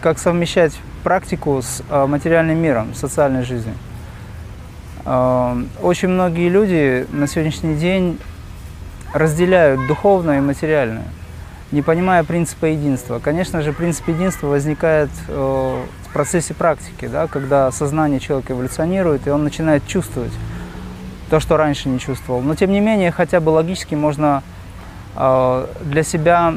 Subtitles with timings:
[0.00, 3.74] Как совмещать практику с э, материальным миром, социальной жизнью?
[5.04, 8.20] Э, очень многие люди на сегодняшний день
[9.12, 11.08] разделяют духовное и материальное,
[11.72, 13.18] не понимая принципа единства.
[13.18, 19.30] Конечно же, принцип единства возникает э, в процессе практики, да, когда сознание человека эволюционирует, и
[19.30, 20.32] он начинает чувствовать
[21.28, 22.40] то, что раньше не чувствовал.
[22.40, 24.44] Но тем не менее, хотя бы логически можно
[25.16, 26.54] для себя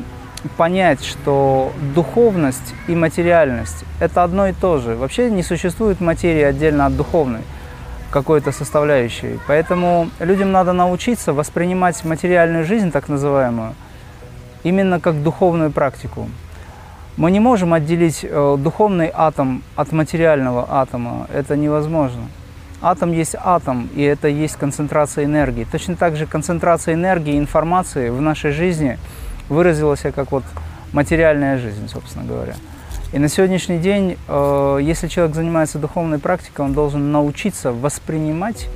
[0.57, 4.95] понять, что духовность и материальность– это одно и то же.
[4.95, 7.41] Вообще не существует материи отдельно от духовной
[8.09, 9.39] какой-то составляющей.
[9.47, 13.73] Поэтому людям надо научиться воспринимать материальную жизнь, так называемую,
[14.63, 16.27] именно как духовную практику.
[17.17, 21.27] Мы не можем отделить э, духовный атом от материального атома.
[21.33, 22.23] Это невозможно.
[22.81, 25.67] Атом есть атом, и это есть концентрация энергии.
[25.71, 28.97] Точно так же концентрация энергии и информации в нашей жизни–
[29.51, 30.43] выразилась как вот
[30.93, 32.55] материальная жизнь, собственно говоря.
[33.11, 38.67] И на сегодняшний день, э, если человек занимается духовной практикой, он должен научиться воспринимать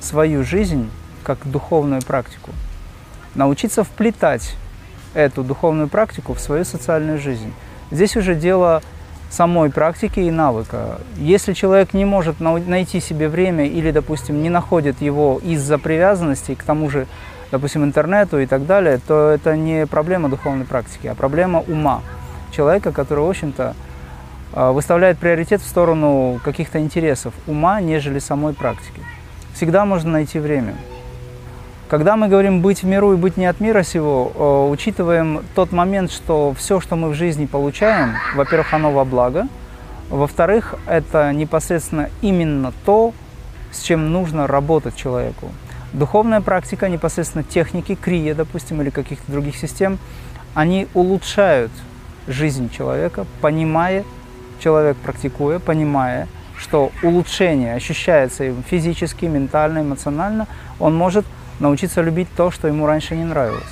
[0.00, 0.90] свою жизнь
[1.22, 2.50] как духовную практику.
[3.36, 4.56] Научиться вплетать
[5.14, 7.52] эту духовную практику в свою социальную жизнь.
[7.92, 8.82] Здесь уже дело
[9.30, 10.98] самой практики и навыка.
[11.16, 16.64] Если человек не может найти себе время или, допустим, не находит его из-за привязанности к
[16.64, 17.06] тому же
[17.50, 22.02] допустим, интернету и так далее, то это не проблема духовной практики, а проблема ума
[22.50, 23.74] человека, который, в общем-то,
[24.52, 29.00] а, выставляет приоритет в сторону каких-то интересов ума, нежели самой практики.
[29.54, 30.74] Всегда можно найти время.
[31.88, 35.72] Когда мы говорим «быть в миру» и «быть не от мира сего», а, учитываем тот
[35.72, 39.48] момент, что все, что мы в жизни получаем, во-первых, оно во благо,
[40.08, 43.12] во-вторых, это непосредственно именно то,
[43.70, 45.50] с чем нужно работать человеку.
[45.92, 49.98] Духовная практика, непосредственно техники, крия, допустим, или каких-то других систем,
[50.54, 51.72] они улучшают
[52.28, 54.04] жизнь человека, понимая,
[54.60, 60.46] человек практикуя, понимая, что улучшение ощущается им физически, ментально, эмоционально,
[60.78, 61.24] он может
[61.58, 63.64] научиться любить то, что ему раньше не нравилось.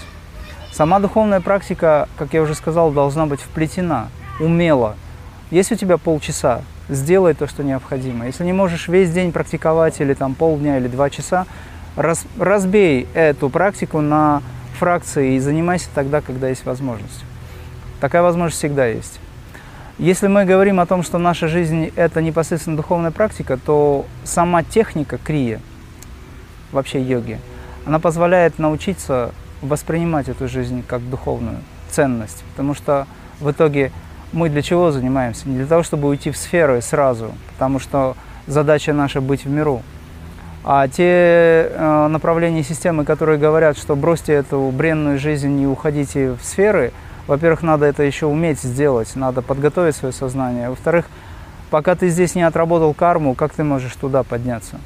[0.72, 4.08] Сама духовная практика, как я уже сказал, должна быть вплетена,
[4.40, 4.96] умело.
[5.50, 8.26] Есть у тебя полчаса, сделай то, что необходимо.
[8.26, 11.46] Если не можешь весь день практиковать или там полдня или два часа,
[11.98, 14.40] Раз, разбей эту практику на
[14.78, 17.24] фракции и занимайся тогда, когда есть возможность.
[18.00, 19.18] Такая возможность всегда есть.
[19.98, 25.18] Если мы говорим о том, что наша жизнь– это непосредственно духовная практика, то сама техника
[25.18, 25.60] крия,
[26.70, 27.40] вообще йоги,
[27.84, 31.58] она позволяет научиться воспринимать эту жизнь как духовную
[31.90, 32.44] ценность.
[32.52, 33.08] Потому что
[33.40, 33.90] в итоге
[34.32, 35.48] мы для чего занимаемся?
[35.48, 38.16] Не для того, чтобы уйти в сферы сразу, потому что
[38.46, 39.82] задача наша быть в миру–
[40.70, 46.44] а те э, направления системы, которые говорят, что бросьте эту бренную жизнь и уходите в
[46.44, 46.92] сферы,
[47.26, 50.68] во-первых, надо это еще уметь сделать, надо подготовить свое сознание.
[50.68, 51.06] Во-вторых,
[51.70, 54.78] пока ты здесь не отработал карму, как ты можешь туда подняться?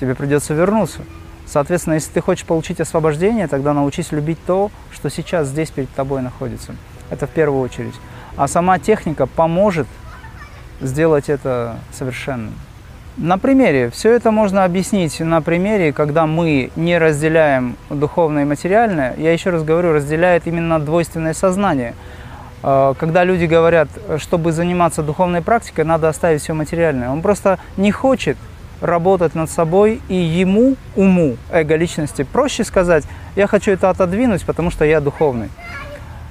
[0.00, 1.00] Тебе придется вернуться.
[1.44, 6.22] Соответственно, если ты хочешь получить освобождение, тогда научись любить то, что сейчас здесь перед тобой
[6.22, 6.74] находится.
[7.10, 7.94] Это в первую очередь.
[8.38, 9.88] А сама техника поможет
[10.80, 12.54] сделать это совершенным.
[13.18, 13.90] На примере.
[13.90, 19.16] Все это можно объяснить на примере, когда мы не разделяем духовное и материальное.
[19.18, 21.96] Я еще раз говорю, разделяет именно двойственное сознание.
[22.62, 27.10] А, когда люди говорят, чтобы заниматься духовной практикой, надо оставить все материальное.
[27.10, 28.36] Он просто не хочет
[28.80, 33.02] работать над собой, и ему, уму, эго личности, проще сказать,
[33.34, 35.48] я хочу это отодвинуть, потому что я духовный.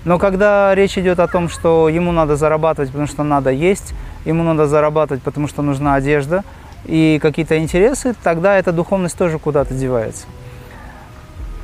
[0.05, 3.93] Но когда речь идет о том, что ему надо зарабатывать, потому что надо есть,
[4.23, 6.45] ему надо зарабатывать, потому что нужна одежда–
[6.85, 10.25] и какие-то интересы, тогда эта духовность тоже куда-то девается.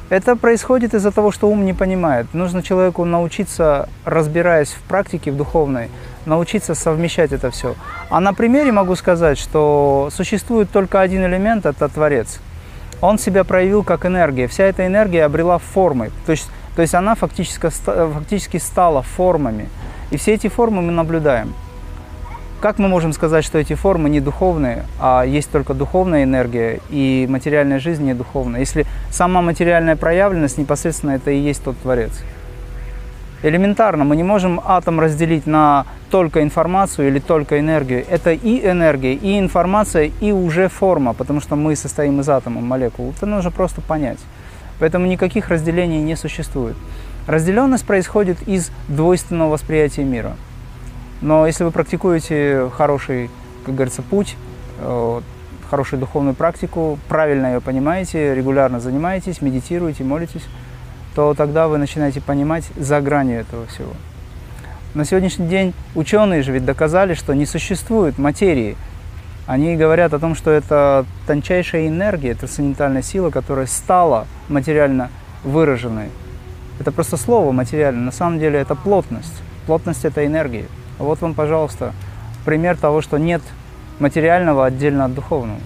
[0.10, 2.28] Это происходит из-за того, что ум не понимает.
[2.34, 5.90] Нужно человеку научиться, разбираясь в практике, в духовной,
[6.26, 7.76] научиться совмещать это все.
[8.10, 12.40] А на примере могу сказать, что существует только один элемент– это Творец.
[13.02, 14.48] Он себя проявил как энергия.
[14.48, 16.12] Вся эта энергия обрела формы.
[16.26, 19.68] То есть, то есть она фактически, фактически стала формами.
[20.12, 21.54] И все эти формы мы наблюдаем.
[22.64, 27.28] Как мы можем сказать, что эти формы не духовные, а есть только духовная энергия и
[27.30, 32.24] материальная жизнь не духовная, если сама материальная проявленность непосредственно это и есть тот Творец?
[33.42, 38.06] Элементарно, мы не можем атом разделить на только информацию или только энергию.
[38.10, 43.14] Это и энергия, и информация, и уже форма, потому что мы состоим из атома, молекул.
[43.18, 44.20] Это нужно просто понять.
[44.80, 46.78] Поэтому никаких разделений не существует.
[47.28, 50.38] Разделенность происходит из двойственного восприятия мира–
[51.24, 53.30] но если вы практикуете хороший,
[53.66, 54.36] как говорится, путь,
[54.80, 55.22] э,
[55.70, 60.44] хорошую духовную практику, правильно ее понимаете, регулярно занимаетесь, медитируете, молитесь,
[61.16, 63.94] то тогда вы начинаете понимать за гранью этого всего.
[64.96, 68.76] На сегодняшний день ученые же ведь доказали, что не существует материи.
[69.48, 75.10] Они говорят о том, что это тончайшая энергия, трансцендентальная сила, которая стала материально
[75.46, 76.10] выраженной.
[76.82, 78.02] Это просто слово материально.
[78.02, 79.42] На самом деле это плотность.
[79.68, 80.66] Плотность– это энергия.
[81.00, 81.94] Вот вам, пожалуйста,
[82.46, 83.42] пример того, что нет
[84.00, 85.60] материального отдельно от духовного.